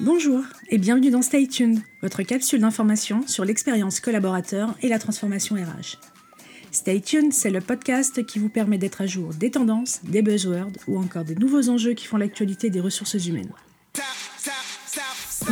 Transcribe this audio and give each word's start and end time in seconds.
Bonjour 0.00 0.44
et 0.70 0.78
bienvenue 0.78 1.10
dans 1.10 1.22
Stay 1.22 1.46
Tuned, 1.46 1.80
votre 2.02 2.22
capsule 2.22 2.60
d'information 2.60 3.26
sur 3.26 3.44
l'expérience 3.44 4.00
collaborateur 4.00 4.76
et 4.82 4.88
la 4.88 4.98
transformation 4.98 5.56
RH. 5.56 5.98
Stay 6.70 7.00
Tuned, 7.00 7.32
c'est 7.32 7.50
le 7.50 7.60
podcast 7.60 8.24
qui 8.24 8.38
vous 8.38 8.48
permet 8.48 8.78
d'être 8.78 9.00
à 9.00 9.06
jour 9.06 9.34
des 9.34 9.50
tendances, 9.50 10.00
des 10.04 10.22
buzzwords 10.22 10.70
ou 10.86 10.98
encore 10.98 11.24
des 11.24 11.34
nouveaux 11.34 11.68
enjeux 11.68 11.94
qui 11.94 12.06
font 12.06 12.16
l'actualité 12.16 12.70
des 12.70 12.80
ressources 12.80 13.26
humaines. 13.26 13.52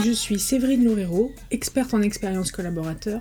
Je 0.04 0.12
suis 0.12 0.38
Séverine 0.38 0.84
Loureiro, 0.84 1.32
experte 1.50 1.94
en 1.94 2.02
expérience 2.02 2.52
collaborateur, 2.52 3.20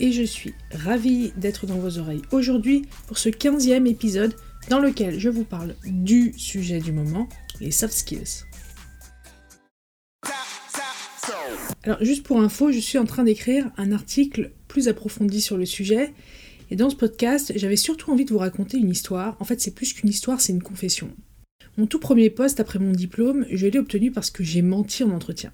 et 0.00 0.12
je 0.12 0.22
suis 0.22 0.54
ravie 0.72 1.32
d'être 1.36 1.66
dans 1.66 1.78
vos 1.78 1.98
oreilles 1.98 2.22
aujourd'hui 2.32 2.86
pour 3.06 3.18
ce 3.18 3.28
15e 3.28 3.86
épisode 3.86 4.34
dans 4.68 4.80
lequel 4.80 5.18
je 5.18 5.28
vous 5.28 5.44
parle 5.44 5.76
du 5.84 6.32
sujet 6.36 6.80
du 6.80 6.92
moment, 6.92 7.28
les 7.60 7.70
soft 7.70 7.94
skills. 7.94 8.44
Alors 11.84 12.02
juste 12.02 12.22
pour 12.22 12.40
info, 12.40 12.72
je 12.72 12.78
suis 12.78 12.96
en 12.96 13.04
train 13.04 13.24
d'écrire 13.24 13.70
un 13.76 13.92
article 13.92 14.52
plus 14.68 14.88
approfondi 14.88 15.42
sur 15.42 15.58
le 15.58 15.66
sujet. 15.66 16.14
Et 16.70 16.76
dans 16.76 16.88
ce 16.88 16.96
podcast, 16.96 17.52
j'avais 17.56 17.76
surtout 17.76 18.10
envie 18.10 18.24
de 18.24 18.32
vous 18.32 18.38
raconter 18.38 18.78
une 18.78 18.88
histoire. 18.88 19.36
En 19.38 19.44
fait, 19.44 19.60
c'est 19.60 19.74
plus 19.74 19.92
qu'une 19.92 20.08
histoire, 20.08 20.40
c'est 20.40 20.54
une 20.54 20.62
confession. 20.62 21.10
Mon 21.76 21.86
tout 21.86 21.98
premier 21.98 22.30
poste 22.30 22.58
après 22.58 22.78
mon 22.78 22.92
diplôme, 22.92 23.44
je 23.50 23.66
l'ai 23.66 23.78
obtenu 23.78 24.10
parce 24.10 24.30
que 24.30 24.42
j'ai 24.42 24.62
menti 24.62 25.04
en 25.04 25.10
entretien. 25.10 25.52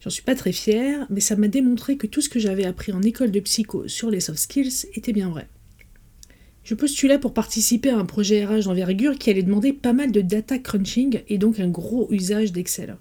J'en 0.00 0.08
suis 0.08 0.22
pas 0.22 0.34
très 0.34 0.52
fière, 0.52 1.06
mais 1.10 1.20
ça 1.20 1.36
m'a 1.36 1.48
démontré 1.48 1.98
que 1.98 2.06
tout 2.06 2.22
ce 2.22 2.30
que 2.30 2.38
j'avais 2.38 2.64
appris 2.64 2.92
en 2.92 3.02
école 3.02 3.30
de 3.30 3.40
psycho 3.40 3.86
sur 3.86 4.10
les 4.10 4.20
soft 4.20 4.38
skills 4.38 4.86
était 4.94 5.12
bien 5.12 5.28
vrai. 5.28 5.46
Je 6.62 6.74
postulais 6.74 7.18
pour 7.18 7.34
participer 7.34 7.90
à 7.90 7.98
un 7.98 8.06
projet 8.06 8.46
RH 8.46 8.64
d'envergure 8.64 9.18
qui 9.18 9.28
allait 9.28 9.42
demander 9.42 9.74
pas 9.74 9.92
mal 9.92 10.10
de 10.10 10.22
data 10.22 10.58
crunching 10.58 11.20
et 11.28 11.36
donc 11.36 11.60
un 11.60 11.68
gros 11.68 12.10
usage 12.10 12.52
d'Excel. 12.52 12.96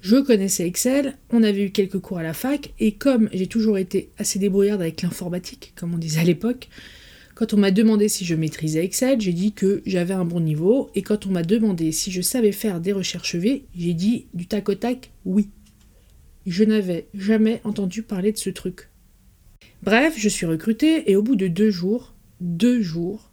Je 0.00 0.16
connaissais 0.16 0.66
Excel, 0.66 1.18
on 1.30 1.42
avait 1.42 1.66
eu 1.66 1.70
quelques 1.70 1.98
cours 1.98 2.18
à 2.18 2.22
la 2.22 2.32
fac, 2.32 2.72
et 2.78 2.92
comme 2.92 3.28
j'ai 3.34 3.46
toujours 3.46 3.76
été 3.76 4.10
assez 4.16 4.38
débrouillarde 4.38 4.80
avec 4.80 5.02
l'informatique, 5.02 5.74
comme 5.76 5.92
on 5.94 5.98
disait 5.98 6.20
à 6.20 6.24
l'époque, 6.24 6.68
quand 7.34 7.52
on 7.52 7.58
m'a 7.58 7.70
demandé 7.70 8.08
si 8.08 8.24
je 8.24 8.34
maîtrisais 8.34 8.82
Excel, 8.82 9.20
j'ai 9.20 9.34
dit 9.34 9.52
que 9.52 9.82
j'avais 9.84 10.14
un 10.14 10.24
bon 10.24 10.40
niveau, 10.40 10.90
et 10.94 11.02
quand 11.02 11.26
on 11.26 11.30
m'a 11.30 11.42
demandé 11.42 11.92
si 11.92 12.10
je 12.10 12.22
savais 12.22 12.52
faire 12.52 12.80
des 12.80 12.92
recherches 12.92 13.34
V, 13.34 13.64
j'ai 13.76 13.92
dit 13.92 14.26
du 14.32 14.46
tac 14.46 14.70
au 14.70 14.74
tac 14.74 15.10
oui. 15.26 15.48
Je 16.46 16.64
n'avais 16.64 17.06
jamais 17.12 17.60
entendu 17.64 18.02
parler 18.02 18.32
de 18.32 18.38
ce 18.38 18.48
truc. 18.48 18.88
Bref, 19.82 20.14
je 20.16 20.28
suis 20.30 20.46
recrutée, 20.46 21.10
et 21.10 21.16
au 21.16 21.22
bout 21.22 21.36
de 21.36 21.46
deux 21.46 21.70
jours, 21.70 22.14
deux 22.40 22.80
jours, 22.80 23.29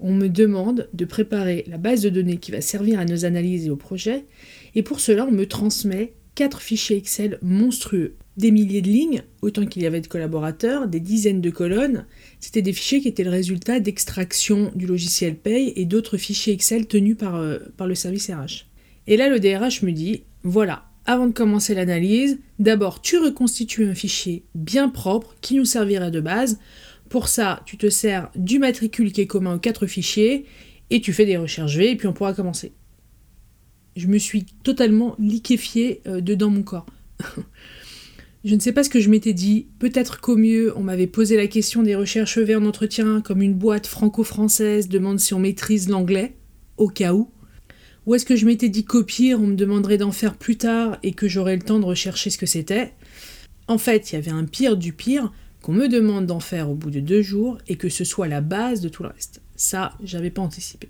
on 0.00 0.12
me 0.12 0.28
demande 0.28 0.88
de 0.92 1.04
préparer 1.04 1.64
la 1.68 1.78
base 1.78 2.02
de 2.02 2.08
données 2.08 2.38
qui 2.38 2.50
va 2.50 2.60
servir 2.60 2.98
à 2.98 3.04
nos 3.04 3.24
analyses 3.24 3.66
et 3.66 3.70
au 3.70 3.76
projet, 3.76 4.24
et 4.74 4.82
pour 4.82 5.00
cela 5.00 5.26
on 5.26 5.32
me 5.32 5.46
transmet 5.46 6.14
quatre 6.34 6.62
fichiers 6.62 6.96
Excel 6.96 7.38
monstrueux. 7.42 8.16
Des 8.36 8.50
milliers 8.50 8.80
de 8.80 8.88
lignes, 8.88 9.22
autant 9.42 9.66
qu'il 9.66 9.82
y 9.82 9.86
avait 9.86 10.00
de 10.00 10.06
collaborateurs, 10.06 10.88
des 10.88 11.00
dizaines 11.00 11.42
de 11.42 11.50
colonnes. 11.50 12.06
C'était 12.38 12.62
des 12.62 12.72
fichiers 12.72 13.02
qui 13.02 13.08
étaient 13.08 13.24
le 13.24 13.30
résultat 13.30 13.80
d'extraction 13.80 14.72
du 14.74 14.86
logiciel 14.86 15.36
Pay 15.36 15.74
et 15.76 15.84
d'autres 15.84 16.16
fichiers 16.16 16.54
Excel 16.54 16.86
tenus 16.86 17.18
par, 17.18 17.36
euh, 17.36 17.58
par 17.76 17.86
le 17.86 17.94
service 17.94 18.30
RH. 18.30 18.66
Et 19.06 19.16
là, 19.18 19.28
le 19.28 19.40
DRH 19.40 19.82
me 19.82 19.92
dit 19.92 20.22
voilà, 20.42 20.84
avant 21.04 21.26
de 21.26 21.32
commencer 21.32 21.74
l'analyse, 21.74 22.38
d'abord 22.58 23.02
tu 23.02 23.18
reconstitues 23.18 23.86
un 23.86 23.94
fichier 23.94 24.44
bien 24.54 24.88
propre 24.88 25.34
qui 25.40 25.56
nous 25.56 25.64
servirait 25.64 26.10
de 26.10 26.20
base. 26.20 26.58
Pour 27.10 27.26
ça, 27.26 27.60
tu 27.66 27.76
te 27.76 27.90
sers 27.90 28.30
du 28.36 28.60
matricule 28.60 29.12
qui 29.12 29.20
est 29.20 29.26
commun 29.26 29.56
aux 29.56 29.58
quatre 29.58 29.88
fichiers 29.88 30.46
et 30.90 31.00
tu 31.00 31.12
fais 31.12 31.26
des 31.26 31.36
recherches 31.36 31.76
V 31.76 31.90
et 31.90 31.96
puis 31.96 32.06
on 32.06 32.12
pourra 32.12 32.32
commencer. 32.32 32.72
Je 33.96 34.06
me 34.06 34.16
suis 34.16 34.44
totalement 34.62 35.16
liquéfiée 35.18 36.02
euh, 36.06 36.20
dedans 36.20 36.50
mon 36.50 36.62
corps. 36.62 36.86
je 38.44 38.54
ne 38.54 38.60
sais 38.60 38.70
pas 38.70 38.84
ce 38.84 38.90
que 38.90 39.00
je 39.00 39.10
m'étais 39.10 39.32
dit. 39.32 39.66
Peut-être 39.80 40.20
qu'au 40.20 40.36
mieux, 40.36 40.72
on 40.76 40.84
m'avait 40.84 41.08
posé 41.08 41.36
la 41.36 41.48
question 41.48 41.82
des 41.82 41.96
recherches 41.96 42.38
V 42.38 42.54
en 42.54 42.64
entretien, 42.64 43.20
comme 43.20 43.42
une 43.42 43.54
boîte 43.54 43.88
franco-française 43.88 44.88
demande 44.88 45.18
si 45.18 45.34
on 45.34 45.40
maîtrise 45.40 45.88
l'anglais, 45.88 46.36
au 46.76 46.86
cas 46.86 47.12
où. 47.12 47.28
Ou 48.06 48.14
est-ce 48.14 48.24
que 48.24 48.36
je 48.36 48.46
m'étais 48.46 48.68
dit 48.68 48.84
qu'au 48.84 49.02
pire, 49.02 49.40
on 49.40 49.48
me 49.48 49.56
demanderait 49.56 49.98
d'en 49.98 50.12
faire 50.12 50.36
plus 50.36 50.58
tard 50.58 50.96
et 51.02 51.12
que 51.12 51.26
j'aurais 51.26 51.56
le 51.56 51.62
temps 51.62 51.80
de 51.80 51.86
rechercher 51.86 52.30
ce 52.30 52.38
que 52.38 52.46
c'était? 52.46 52.92
En 53.66 53.78
fait, 53.78 54.12
il 54.12 54.14
y 54.14 54.18
avait 54.18 54.30
un 54.30 54.44
pire 54.44 54.76
du 54.76 54.92
pire, 54.92 55.32
qu'on 55.62 55.72
me 55.72 55.88
demande 55.88 56.26
d'en 56.26 56.40
faire 56.40 56.70
au 56.70 56.74
bout 56.74 56.90
de 56.90 57.00
deux 57.00 57.22
jours 57.22 57.58
et 57.68 57.76
que 57.76 57.88
ce 57.88 58.04
soit 58.04 58.28
la 58.28 58.40
base 58.40 58.80
de 58.80 58.88
tout 58.88 59.02
le 59.02 59.10
reste. 59.10 59.40
Ça, 59.56 59.92
j'avais 60.02 60.30
pas 60.30 60.42
anticipé. 60.42 60.88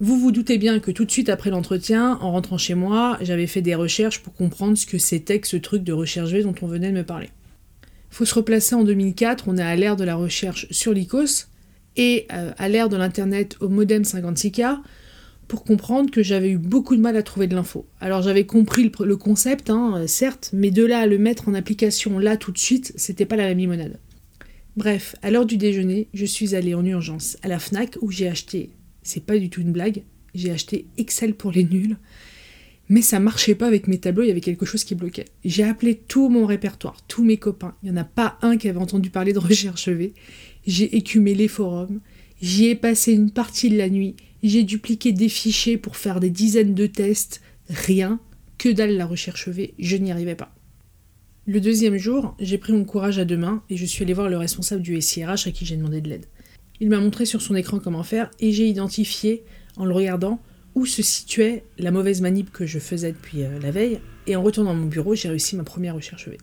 Vous 0.00 0.18
vous 0.18 0.32
doutez 0.32 0.58
bien 0.58 0.80
que 0.80 0.90
tout 0.90 1.04
de 1.04 1.10
suite 1.10 1.28
après 1.28 1.50
l'entretien, 1.50 2.18
en 2.20 2.32
rentrant 2.32 2.58
chez 2.58 2.74
moi, 2.74 3.18
j'avais 3.20 3.46
fait 3.46 3.62
des 3.62 3.74
recherches 3.74 4.20
pour 4.20 4.34
comprendre 4.34 4.76
ce 4.76 4.84
que 4.84 4.98
c'était 4.98 5.38
que 5.38 5.46
ce 5.46 5.56
truc 5.56 5.84
de 5.84 5.92
recherche 5.92 6.30
V 6.30 6.42
dont 6.42 6.54
on 6.60 6.66
venait 6.66 6.90
de 6.90 6.96
me 6.96 7.04
parler. 7.04 7.30
Faut 8.10 8.24
se 8.24 8.34
replacer 8.34 8.74
en 8.74 8.84
2004, 8.84 9.44
on 9.46 9.56
est 9.56 9.62
à 9.62 9.76
l'ère 9.76 9.96
de 9.96 10.04
la 10.04 10.16
recherche 10.16 10.66
sur 10.70 10.92
l'ICOS 10.92 11.46
et 11.96 12.26
euh, 12.32 12.52
à 12.58 12.68
l'ère 12.68 12.88
de 12.88 12.96
l'internet 12.96 13.56
au 13.60 13.68
modem 13.68 14.02
56K 14.02 14.78
pour 15.48 15.64
comprendre 15.64 16.10
que 16.10 16.22
j'avais 16.22 16.50
eu 16.50 16.58
beaucoup 16.58 16.96
de 16.96 17.00
mal 17.00 17.16
à 17.16 17.22
trouver 17.22 17.46
de 17.46 17.54
l'info. 17.54 17.86
Alors 18.00 18.22
j'avais 18.22 18.46
compris 18.46 18.90
le, 19.00 19.16
concept, 19.16 19.70
hein, 19.70 20.04
certes, 20.06 20.50
mais 20.52 20.70
de 20.70 20.84
là 20.84 21.00
à 21.00 21.06
le 21.06 21.18
mettre 21.18 21.48
en 21.48 21.54
application 21.54 22.18
là 22.18 22.36
tout 22.36 22.52
de 22.52 22.58
suite, 22.58 22.92
c'était 22.96 23.26
pas 23.26 23.36
la 23.36 23.44
même 23.44 23.58
limonade. 23.58 23.98
Bref, 24.76 25.14
à 25.22 25.30
l'heure 25.30 25.44
du 25.44 25.58
déjeuner, 25.58 26.08
je 26.14 26.24
suis 26.24 26.54
allée 26.54 26.74
en 26.74 26.84
urgence 26.84 27.36
à 27.42 27.48
la 27.48 27.58
FNAC 27.58 27.98
où 28.00 28.10
j'ai 28.10 28.28
acheté 28.28 28.70
c'est 29.02 29.24
pas 29.24 29.38
du 29.38 29.50
tout 29.50 29.60
une 29.60 29.72
blague. 29.72 30.02
J'ai 30.34 30.50
acheté 30.50 30.86
Excel 30.96 31.34
pour 31.34 31.52
les 31.52 31.64
nuls. 31.64 31.96
Mais 32.88 33.02
ça 33.02 33.20
marchait 33.20 33.54
pas 33.54 33.66
avec 33.66 33.88
mes 33.88 33.98
tableaux, 33.98 34.22
il 34.22 34.28
y 34.28 34.30
avait 34.30 34.40
quelque 34.40 34.66
chose 34.66 34.84
qui 34.84 34.94
bloquait. 34.94 35.26
J'ai 35.44 35.64
appelé 35.64 35.94
tout 35.96 36.28
mon 36.28 36.46
répertoire, 36.46 36.96
tous 37.08 37.24
mes 37.24 37.36
copains. 37.36 37.74
Il 37.82 37.90
n'y 37.90 37.98
en 37.98 38.00
a 38.00 38.04
pas 38.04 38.38
un 38.42 38.56
qui 38.56 38.68
avait 38.68 38.78
entendu 38.78 39.08
parler 39.08 39.32
de 39.32 39.38
recherche 39.38 39.88
V. 39.88 40.12
J'ai 40.66 40.96
écumé 40.96 41.34
les 41.34 41.48
forums. 41.48 42.00
J'y 42.40 42.66
ai 42.66 42.74
passé 42.74 43.12
une 43.12 43.30
partie 43.30 43.70
de 43.70 43.78
la 43.78 43.88
nuit. 43.88 44.16
J'ai 44.42 44.64
dupliqué 44.64 45.12
des 45.12 45.28
fichiers 45.28 45.78
pour 45.78 45.96
faire 45.96 46.18
des 46.18 46.30
dizaines 46.30 46.74
de 46.74 46.86
tests. 46.86 47.40
Rien. 47.68 48.20
Que 48.58 48.68
dalle 48.68 48.96
la 48.96 49.06
recherche 49.06 49.48
V. 49.48 49.74
Je 49.78 49.96
n'y 49.96 50.10
arrivais 50.10 50.34
pas. 50.34 50.54
Le 51.46 51.60
deuxième 51.60 51.96
jour, 51.96 52.36
j'ai 52.38 52.58
pris 52.58 52.72
mon 52.72 52.84
courage 52.84 53.18
à 53.18 53.24
deux 53.24 53.36
mains 53.36 53.62
et 53.68 53.76
je 53.76 53.84
suis 53.84 54.04
allé 54.04 54.14
voir 54.14 54.28
le 54.28 54.36
responsable 54.36 54.82
du 54.82 55.00
SIRH 55.00 55.46
à 55.46 55.50
qui 55.50 55.64
j'ai 55.64 55.76
demandé 55.76 56.00
de 56.00 56.08
l'aide. 56.08 56.26
Il 56.80 56.88
m'a 56.88 56.98
montré 56.98 57.24
sur 57.24 57.42
son 57.42 57.54
écran 57.54 57.78
comment 57.78 58.02
faire 58.02 58.30
et 58.40 58.52
j'ai 58.52 58.66
identifié, 58.66 59.44
en 59.76 59.84
le 59.84 59.94
regardant, 59.94 60.40
où 60.74 60.86
se 60.86 61.02
situait 61.02 61.64
la 61.78 61.90
mauvaise 61.90 62.20
manip 62.20 62.50
que 62.50 62.66
je 62.66 62.78
faisais 62.78 63.12
depuis 63.12 63.44
euh, 63.44 63.58
la 63.60 63.70
veille. 63.70 64.00
Et 64.26 64.36
en 64.36 64.42
retournant 64.42 64.70
à 64.70 64.74
mon 64.74 64.86
bureau, 64.86 65.14
j'ai 65.14 65.28
réussi 65.28 65.56
ma 65.56 65.64
première 65.64 65.94
recherche 65.94 66.28
V. 66.28 66.38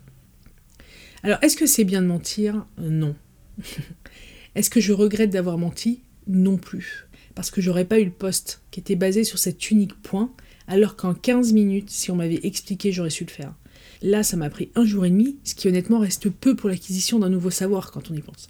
Alors, 1.23 1.39
est-ce 1.41 1.57
que 1.57 1.65
c'est 1.65 1.83
bien 1.83 2.01
de 2.01 2.07
mentir? 2.07 2.65
Euh, 2.79 2.89
Non. 2.89 3.15
est-ce 4.55 4.69
que 4.69 4.79
je 4.79 4.93
regrette 4.93 5.31
d'avoir 5.31 5.57
menti? 5.57 6.03
Non 6.27 6.57
plus. 6.57 7.08
Parce 7.35 7.51
que 7.51 7.61
j'aurais 7.61 7.85
pas 7.85 7.99
eu 7.99 8.05
le 8.05 8.11
poste 8.11 8.61
qui 8.71 8.79
était 8.79 8.95
basé 8.95 9.23
sur 9.23 9.39
cet 9.39 9.71
unique 9.71 9.99
point, 10.01 10.31
alors 10.67 10.95
qu'en 10.95 11.13
15 11.13 11.53
minutes, 11.53 11.89
si 11.89 12.11
on 12.11 12.15
m'avait 12.15 12.39
expliqué, 12.43 12.91
j'aurais 12.91 13.09
su 13.09 13.25
le 13.25 13.31
faire. 13.31 13.53
Là, 14.01 14.23
ça 14.23 14.37
m'a 14.37 14.49
pris 14.49 14.69
un 14.75 14.85
jour 14.85 15.05
et 15.05 15.09
demi, 15.09 15.37
ce 15.43 15.55
qui 15.55 15.67
honnêtement 15.67 15.99
reste 15.99 16.29
peu 16.29 16.55
pour 16.55 16.69
l'acquisition 16.69 17.19
d'un 17.19 17.29
nouveau 17.29 17.49
savoir 17.49 17.91
quand 17.91 18.11
on 18.11 18.15
y 18.15 18.21
pense. 18.21 18.49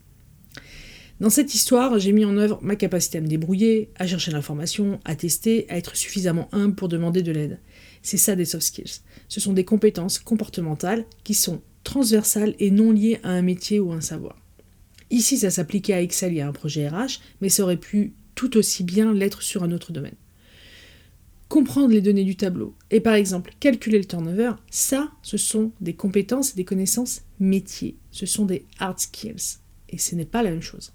Dans 1.20 1.30
cette 1.30 1.54
histoire, 1.54 2.00
j'ai 2.00 2.14
mis 2.14 2.24
en 2.24 2.38
œuvre 2.38 2.60
ma 2.62 2.78
capacité 2.78 3.18
à 3.18 3.22
me 3.22 3.28
débrouiller, 3.28 3.90
à 3.98 4.08
chercher 4.08 4.32
l'information, 4.32 5.02
à 5.04 5.16
tester, 5.16 5.66
à 5.70 5.78
être 5.78 5.98
suffisamment 5.98 6.48
humble 6.54 6.76
pour 6.76 6.88
demander 6.88 7.22
de 7.22 7.34
l'aide. 7.34 7.60
C'est 8.02 8.18
ça 8.18 8.38
des 8.38 8.46
soft 8.46 8.66
skills. 8.66 9.02
Ce 9.28 9.42
sont 9.42 9.52
des 9.52 9.66
compétences 9.66 10.20
comportementales 10.20 11.06
qui 11.25 11.34
sont 11.34 11.62
transversales 11.84 12.56
et 12.60 12.72
non 12.72 12.92
liées 12.92 13.20
à 13.24 13.32
un 13.32 13.42
métier 13.42 13.82
ou 13.82 13.92
un 13.92 14.00
savoir. 14.00 14.38
Ici, 15.10 15.38
ça 15.38 15.50
s'appliquait 15.50 15.94
à 15.94 16.02
Excel 16.02 16.38
et 16.38 16.42
à 16.42 16.48
un 16.48 16.54
projet 16.54 16.88
RH, 16.88 17.20
mais 17.42 17.50
ça 17.50 17.64
aurait 17.64 17.78
pu 17.78 18.14
tout 18.39 18.56
aussi 18.56 18.86
bien 18.86 19.13
l'être 19.13 19.41
sur 19.41 19.63
un 19.63 19.71
autre 19.74 19.91
domaine. 19.91 20.15
Comprendre 21.50 21.94
les 21.94 22.00
données 22.00 22.24
du 22.24 22.38
tableau 22.38 22.74
et 22.89 23.01
par 23.01 23.15
exemple 23.15 23.51
calculer 23.59 23.97
le 23.97 24.06
turnover, 24.06 24.53
ça, 24.69 25.12
ce 25.24 25.36
sont 25.36 25.74
des 25.81 25.94
compétences 25.94 26.53
et 26.53 26.56
des 26.56 26.63
connaissances 26.63 27.24
métiers. 27.41 27.97
Ce 28.12 28.25
sont 28.25 28.45
des 28.45 28.65
hard 28.80 28.97
skills. 28.97 29.57
Et 29.89 29.97
ce 29.97 30.15
n'est 30.15 30.24
pas 30.24 30.41
la 30.41 30.51
même 30.51 30.62
chose. 30.62 30.94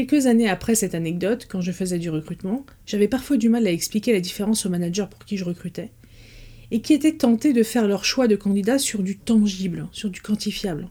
Quelques 0.00 0.24
années 0.24 0.48
après 0.48 0.74
cette 0.74 0.94
anecdote, 0.94 1.46
quand 1.46 1.60
je 1.60 1.72
faisais 1.72 1.98
du 1.98 2.08
recrutement, 2.08 2.64
j'avais 2.86 3.06
parfois 3.06 3.36
du 3.36 3.50
mal 3.50 3.66
à 3.66 3.70
expliquer 3.70 4.14
la 4.14 4.20
différence 4.20 4.64
aux 4.64 4.70
managers 4.70 5.04
pour 5.10 5.26
qui 5.26 5.36
je 5.36 5.44
recrutais, 5.44 5.90
et 6.70 6.80
qui 6.80 6.94
étaient 6.94 7.18
tentés 7.18 7.52
de 7.52 7.62
faire 7.62 7.86
leur 7.86 8.06
choix 8.06 8.26
de 8.26 8.34
candidat 8.34 8.78
sur 8.78 9.02
du 9.02 9.18
tangible, 9.18 9.88
sur 9.92 10.08
du 10.08 10.22
quantifiable. 10.22 10.88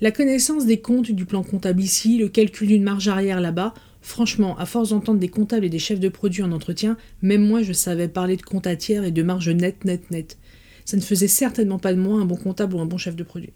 La 0.00 0.12
connaissance 0.12 0.64
des 0.64 0.80
comptes 0.80 1.10
du 1.10 1.26
plan 1.26 1.42
comptable 1.42 1.82
ici, 1.82 2.16
le 2.16 2.30
calcul 2.30 2.68
d'une 2.68 2.84
marge 2.84 3.06
arrière 3.06 3.42
là-bas, 3.42 3.74
Franchement, 4.00 4.56
à 4.56 4.64
force 4.64 4.88
d'entendre 4.88 5.20
des 5.20 5.28
comptables 5.28 5.66
et 5.66 5.68
des 5.68 5.78
chefs 5.78 6.00
de 6.00 6.08
produits 6.08 6.42
en 6.42 6.52
entretien, 6.52 6.96
même 7.20 7.46
moi 7.46 7.62
je 7.62 7.74
savais 7.74 8.08
parler 8.08 8.38
de 8.38 8.42
compte 8.42 8.66
à 8.66 8.74
tiers 8.74 9.04
et 9.04 9.10
de 9.10 9.22
marge 9.22 9.50
net, 9.50 9.84
net, 9.84 10.10
net. 10.10 10.38
Ça 10.86 10.96
ne 10.96 11.02
faisait 11.02 11.28
certainement 11.28 11.78
pas 11.78 11.92
de 11.92 12.00
moi 12.00 12.18
un 12.18 12.24
bon 12.24 12.36
comptable 12.36 12.76
ou 12.76 12.80
un 12.80 12.86
bon 12.86 12.96
chef 12.96 13.14
de 13.14 13.24
produit. 13.24 13.52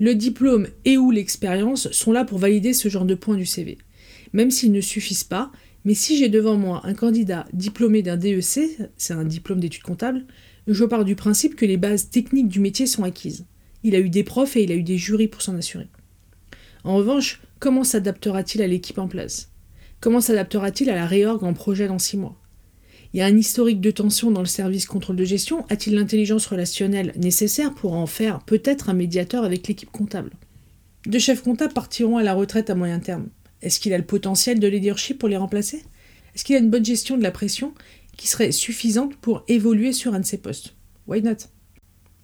Le 0.00 0.14
diplôme 0.14 0.66
et 0.86 0.96
ou 0.96 1.10
l'expérience 1.10 1.90
sont 1.92 2.10
là 2.10 2.24
pour 2.24 2.38
valider 2.38 2.72
ce 2.72 2.88
genre 2.88 3.04
de 3.04 3.14
points 3.14 3.36
du 3.36 3.44
CV. 3.44 3.76
Même 4.32 4.50
s'ils 4.50 4.72
ne 4.72 4.80
suffisent 4.80 5.24
pas, 5.24 5.52
mais 5.84 5.92
si 5.92 6.16
j'ai 6.16 6.30
devant 6.30 6.56
moi 6.56 6.80
un 6.84 6.94
candidat 6.94 7.46
diplômé 7.52 8.00
d'un 8.00 8.16
DEC, 8.16 8.78
c'est 8.96 9.12
un 9.12 9.24
diplôme 9.24 9.60
d'études 9.60 9.82
comptables, 9.82 10.24
je 10.66 10.84
pars 10.86 11.04
du 11.04 11.16
principe 11.16 11.54
que 11.54 11.66
les 11.66 11.76
bases 11.76 12.08
techniques 12.08 12.48
du 12.48 12.60
métier 12.60 12.86
sont 12.86 13.04
acquises. 13.04 13.44
Il 13.82 13.94
a 13.94 13.98
eu 13.98 14.08
des 14.08 14.24
profs 14.24 14.56
et 14.56 14.62
il 14.62 14.72
a 14.72 14.74
eu 14.74 14.82
des 14.82 14.96
jurys 14.96 15.28
pour 15.28 15.42
s'en 15.42 15.54
assurer. 15.54 15.88
En 16.82 16.96
revanche, 16.96 17.42
comment 17.58 17.84
s'adaptera-t-il 17.84 18.62
à 18.62 18.66
l'équipe 18.66 18.98
en 18.98 19.06
place? 19.06 19.50
Comment 20.00 20.22
s'adaptera-t-il 20.22 20.88
à 20.88 20.94
la 20.94 21.04
réorgue 21.04 21.44
en 21.44 21.52
projet 21.52 21.88
dans 21.88 21.98
six 21.98 22.16
mois? 22.16 22.39
Il 23.12 23.18
y 23.18 23.22
a 23.22 23.26
un 23.26 23.36
historique 23.36 23.80
de 23.80 23.90
tension 23.90 24.30
dans 24.30 24.40
le 24.40 24.46
service 24.46 24.86
contrôle 24.86 25.16
de 25.16 25.24
gestion. 25.24 25.66
A-t-il 25.68 25.96
l'intelligence 25.96 26.46
relationnelle 26.46 27.12
nécessaire 27.16 27.74
pour 27.74 27.94
en 27.94 28.06
faire 28.06 28.40
peut-être 28.44 28.88
un 28.88 28.94
médiateur 28.94 29.44
avec 29.44 29.66
l'équipe 29.66 29.90
comptable? 29.90 30.30
Deux 31.06 31.18
chefs 31.18 31.42
comptables 31.42 31.72
partiront 31.72 32.18
à 32.18 32.22
la 32.22 32.34
retraite 32.34 32.70
à 32.70 32.76
moyen 32.76 33.00
terme. 33.00 33.28
Est-ce 33.62 33.80
qu'il 33.80 33.92
a 33.92 33.98
le 33.98 34.04
potentiel 34.04 34.60
de 34.60 34.68
leadership 34.68 35.18
pour 35.18 35.28
les 35.28 35.36
remplacer? 35.36 35.82
Est-ce 36.34 36.44
qu'il 36.44 36.54
a 36.54 36.60
une 36.60 36.70
bonne 36.70 36.84
gestion 36.84 37.16
de 37.16 37.22
la 37.22 37.32
pression 37.32 37.74
qui 38.16 38.28
serait 38.28 38.52
suffisante 38.52 39.16
pour 39.16 39.42
évoluer 39.48 39.92
sur 39.92 40.14
un 40.14 40.20
de 40.20 40.26
ces 40.26 40.38
postes? 40.38 40.74
Why 41.08 41.20
not? 41.22 41.48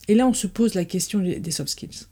Et 0.07 0.15
là, 0.15 0.29
on 0.29 0.35
se 0.35 0.47
pose 0.47 0.75
la 0.75 0.85
question 0.85 1.19
des 1.19 1.51
soft 1.51 1.71
skills. 1.71 2.07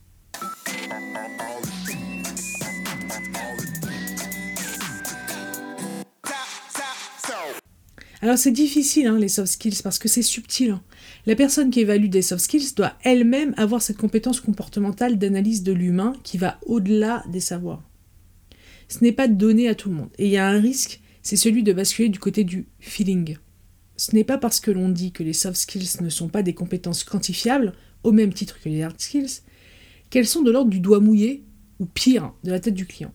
Alors 8.24 8.38
c'est 8.38 8.52
difficile 8.52 9.06
hein, 9.06 9.18
les 9.18 9.28
soft 9.28 9.52
skills 9.52 9.82
parce 9.82 9.98
que 9.98 10.08
c'est 10.08 10.22
subtil. 10.22 10.70
Hein. 10.70 10.82
La 11.26 11.36
personne 11.36 11.68
qui 11.68 11.80
évalue 11.80 12.08
des 12.08 12.22
soft 12.22 12.42
skills 12.42 12.72
doit 12.74 12.94
elle-même 13.02 13.52
avoir 13.58 13.82
cette 13.82 13.98
compétence 13.98 14.40
comportementale 14.40 15.18
d'analyse 15.18 15.62
de 15.62 15.72
l'humain 15.72 16.14
qui 16.22 16.38
va 16.38 16.58
au-delà 16.64 17.22
des 17.28 17.40
savoirs. 17.40 17.82
Ce 18.88 19.04
n'est 19.04 19.12
pas 19.12 19.28
donné 19.28 19.68
à 19.68 19.74
tout 19.74 19.90
le 19.90 19.96
monde 19.96 20.08
et 20.16 20.24
il 20.24 20.30
y 20.30 20.38
a 20.38 20.48
un 20.48 20.58
risque, 20.58 21.02
c'est 21.22 21.36
celui 21.36 21.62
de 21.62 21.74
basculer 21.74 22.08
du 22.08 22.18
côté 22.18 22.44
du 22.44 22.66
feeling. 22.80 23.36
Ce 23.98 24.14
n'est 24.14 24.24
pas 24.24 24.38
parce 24.38 24.58
que 24.58 24.70
l'on 24.70 24.88
dit 24.88 25.12
que 25.12 25.22
les 25.22 25.34
soft 25.34 25.58
skills 25.58 26.00
ne 26.00 26.08
sont 26.08 26.28
pas 26.28 26.42
des 26.42 26.54
compétences 26.54 27.04
quantifiables, 27.04 27.74
au 28.04 28.12
même 28.12 28.32
titre 28.32 28.58
que 28.58 28.70
les 28.70 28.82
hard 28.82 28.98
skills, 28.98 29.42
qu'elles 30.08 30.26
sont 30.26 30.40
de 30.40 30.50
l'ordre 30.50 30.70
du 30.70 30.80
doigt 30.80 31.00
mouillé, 31.00 31.44
ou 31.78 31.84
pire, 31.84 32.32
de 32.42 32.52
la 32.52 32.60
tête 32.60 32.72
du 32.72 32.86
client. 32.86 33.12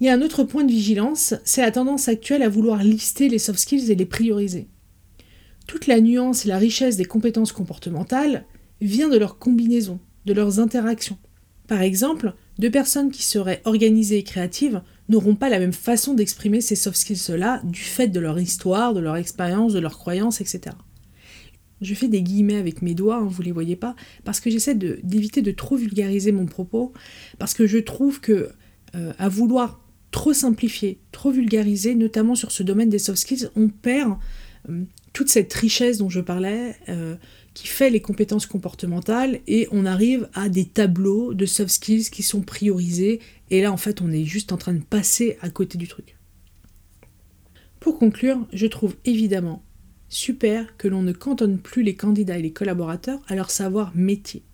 Il 0.00 0.06
y 0.06 0.10
a 0.10 0.14
un 0.14 0.22
autre 0.22 0.42
point 0.42 0.64
de 0.64 0.72
vigilance, 0.72 1.34
c'est 1.44 1.62
la 1.62 1.70
tendance 1.70 2.08
actuelle 2.08 2.42
à 2.42 2.48
vouloir 2.48 2.82
lister 2.82 3.28
les 3.28 3.38
soft 3.38 3.60
skills 3.60 3.90
et 3.90 3.94
les 3.94 4.06
prioriser. 4.06 4.68
Toute 5.66 5.86
la 5.86 6.00
nuance 6.00 6.44
et 6.44 6.48
la 6.48 6.58
richesse 6.58 6.96
des 6.96 7.04
compétences 7.04 7.52
comportementales 7.52 8.44
vient 8.80 9.08
de 9.08 9.16
leur 9.16 9.38
combinaison, 9.38 10.00
de 10.26 10.32
leurs 10.32 10.58
interactions. 10.58 11.16
Par 11.68 11.80
exemple, 11.80 12.34
deux 12.58 12.70
personnes 12.70 13.10
qui 13.10 13.22
seraient 13.22 13.62
organisées 13.64 14.18
et 14.18 14.22
créatives 14.22 14.82
n'auront 15.08 15.36
pas 15.36 15.48
la 15.48 15.58
même 15.58 15.72
façon 15.72 16.14
d'exprimer 16.14 16.60
ces 16.60 16.76
soft 16.76 16.96
skills-là 16.96 17.60
du 17.64 17.80
fait 17.80 18.08
de 18.08 18.20
leur 18.20 18.38
histoire, 18.38 18.94
de 18.94 19.00
leur 19.00 19.16
expérience, 19.16 19.72
de 19.72 19.78
leurs 19.78 19.98
croyances, 19.98 20.40
etc. 20.40 20.76
Je 21.80 21.94
fais 21.94 22.08
des 22.08 22.22
guillemets 22.22 22.56
avec 22.56 22.82
mes 22.82 22.94
doigts, 22.94 23.16
hein, 23.16 23.28
vous 23.28 23.42
les 23.42 23.52
voyez 23.52 23.76
pas, 23.76 23.94
parce 24.24 24.40
que 24.40 24.50
j'essaie 24.50 24.74
d'éviter 24.74 25.42
de, 25.42 25.50
trop 25.50 25.76
vulgariser 25.76 26.32
mon 26.32 26.46
propos, 26.46 26.92
parce 27.38 27.54
que 27.54 27.66
je 27.66 27.78
trouve 27.78 28.20
que 28.20 28.50
euh, 28.94 29.12
à 29.18 29.28
vouloir 29.28 29.83
trop 30.14 30.32
simplifié, 30.32 31.00
trop 31.10 31.32
vulgarisé, 31.32 31.96
notamment 31.96 32.36
sur 32.36 32.52
ce 32.52 32.62
domaine 32.62 32.88
des 32.88 33.00
soft 33.00 33.18
skills, 33.18 33.48
on 33.56 33.68
perd 33.68 34.16
euh, 34.68 34.84
toute 35.12 35.28
cette 35.28 35.52
richesse 35.52 35.98
dont 35.98 36.08
je 36.08 36.20
parlais, 36.20 36.76
euh, 36.88 37.16
qui 37.52 37.66
fait 37.66 37.90
les 37.90 38.00
compétences 38.00 38.46
comportementales, 38.46 39.40
et 39.48 39.66
on 39.72 39.84
arrive 39.84 40.28
à 40.32 40.48
des 40.48 40.66
tableaux 40.66 41.34
de 41.34 41.46
soft 41.46 41.72
skills 41.72 42.10
qui 42.10 42.22
sont 42.22 42.42
priorisés, 42.42 43.18
et 43.50 43.60
là 43.60 43.72
en 43.72 43.76
fait 43.76 44.00
on 44.02 44.12
est 44.12 44.22
juste 44.22 44.52
en 44.52 44.56
train 44.56 44.74
de 44.74 44.84
passer 44.84 45.36
à 45.40 45.50
côté 45.50 45.78
du 45.78 45.88
truc. 45.88 46.16
Pour 47.80 47.98
conclure, 47.98 48.46
je 48.52 48.68
trouve 48.68 48.94
évidemment 49.04 49.64
super 50.08 50.76
que 50.76 50.86
l'on 50.86 51.02
ne 51.02 51.10
cantonne 51.12 51.58
plus 51.58 51.82
les 51.82 51.96
candidats 51.96 52.38
et 52.38 52.42
les 52.42 52.52
collaborateurs 52.52 53.20
à 53.26 53.34
leur 53.34 53.50
savoir 53.50 53.90
métier 53.96 54.44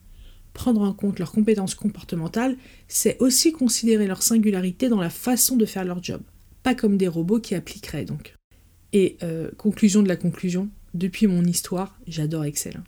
prendre 0.52 0.82
en 0.82 0.92
compte 0.92 1.18
leurs 1.18 1.32
compétences 1.32 1.74
comportementales, 1.74 2.56
c'est 2.88 3.18
aussi 3.20 3.52
considérer 3.52 4.06
leur 4.06 4.22
singularité 4.22 4.88
dans 4.88 5.00
la 5.00 5.10
façon 5.10 5.56
de 5.56 5.66
faire 5.66 5.84
leur 5.84 6.02
job, 6.02 6.22
pas 6.62 6.74
comme 6.74 6.96
des 6.96 7.08
robots 7.08 7.40
qui 7.40 7.54
appliqueraient 7.54 8.04
donc. 8.04 8.34
Et 8.92 9.16
euh, 9.22 9.50
conclusion 9.56 10.02
de 10.02 10.08
la 10.08 10.16
conclusion, 10.16 10.68
depuis 10.94 11.26
mon 11.26 11.44
histoire, 11.44 11.98
j'adore 12.06 12.44
Excel. 12.44 12.82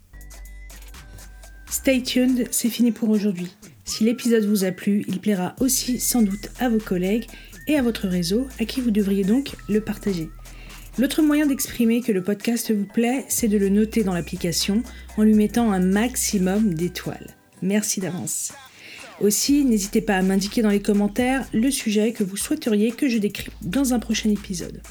Stay 1.70 2.02
tuned, 2.02 2.48
c'est 2.50 2.68
fini 2.68 2.92
pour 2.92 3.08
aujourd'hui. 3.08 3.48
Si 3.84 4.04
l'épisode 4.04 4.44
vous 4.44 4.64
a 4.64 4.72
plu, 4.72 5.04
il 5.08 5.20
plaira 5.20 5.54
aussi 5.60 5.98
sans 6.00 6.22
doute 6.22 6.50
à 6.58 6.68
vos 6.68 6.78
collègues 6.78 7.26
et 7.66 7.76
à 7.76 7.82
votre 7.82 8.08
réseau, 8.08 8.46
à 8.60 8.64
qui 8.64 8.80
vous 8.80 8.90
devriez 8.90 9.24
donc 9.24 9.54
le 9.68 9.80
partager. 9.80 10.28
L'autre 10.98 11.22
moyen 11.22 11.46
d'exprimer 11.46 12.02
que 12.02 12.12
le 12.12 12.22
podcast 12.22 12.70
vous 12.70 12.84
plaît, 12.84 13.24
c'est 13.28 13.48
de 13.48 13.56
le 13.56 13.70
noter 13.70 14.04
dans 14.04 14.12
l'application 14.12 14.82
en 15.16 15.22
lui 15.22 15.34
mettant 15.34 15.72
un 15.72 15.80
maximum 15.80 16.74
d'étoiles. 16.74 17.34
Merci 17.62 18.00
d'avance. 18.00 18.52
Aussi, 19.20 19.64
n'hésitez 19.64 20.00
pas 20.00 20.16
à 20.16 20.22
m'indiquer 20.22 20.62
dans 20.62 20.70
les 20.70 20.82
commentaires 20.82 21.46
le 21.52 21.70
sujet 21.70 22.12
que 22.12 22.24
vous 22.24 22.36
souhaiteriez 22.36 22.90
que 22.90 23.08
je 23.08 23.18
décrypte 23.18 23.56
dans 23.62 23.94
un 23.94 23.98
prochain 23.98 24.30
épisode. 24.30 24.82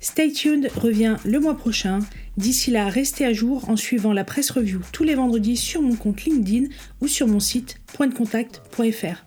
Stay 0.00 0.32
tuned 0.32 0.70
revient 0.76 1.16
le 1.26 1.40
mois 1.40 1.56
prochain. 1.56 2.00
D'ici 2.38 2.70
là, 2.70 2.88
restez 2.88 3.26
à 3.26 3.34
jour 3.34 3.68
en 3.68 3.76
suivant 3.76 4.14
la 4.14 4.24
presse 4.24 4.50
review 4.50 4.80
tous 4.92 5.04
les 5.04 5.14
vendredis 5.14 5.58
sur 5.58 5.82
mon 5.82 5.94
compte 5.94 6.24
LinkedIn 6.24 6.68
ou 7.02 7.06
sur 7.06 7.28
mon 7.28 7.40
site 7.40 7.76
pointdecontact.fr. 7.92 9.24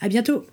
À 0.00 0.08
bientôt! 0.08 0.44